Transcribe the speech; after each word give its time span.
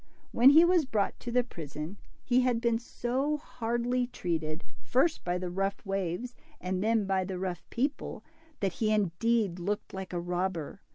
When 0.31 0.49
he 0.49 0.65
was 0.65 0.85
brought 0.85 1.19
to 1.19 1.31
the 1.31 1.43
prison, 1.43 1.97
he 2.23 2.41
had 2.41 2.59
been 2.59 2.79
so 2.79 3.37
hardly 3.37 4.07
treated, 4.07 4.63
first 4.81 5.23
by 5.23 5.37
the 5.37 5.51
rough 5.51 5.85
waves 5.85 6.33
and 6.59 6.83
then 6.83 7.05
by 7.05 7.23
the 7.23 7.37
rough 7.37 7.63
people, 7.69 8.23
that 8.61 8.73
he 8.73 8.91
indeed 8.91 9.59
looked 9.59 9.93
like 9.93 10.11
a 10.11 10.19
robber. 10.19 10.81